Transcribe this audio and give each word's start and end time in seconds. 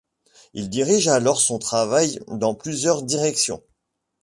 Il 0.55 0.71
dirige 0.71 1.07
alors 1.09 1.39
son 1.39 1.59
travail 1.59 2.19
dans 2.27 2.55
plusieurs 2.55 3.03
directions. 3.03 3.61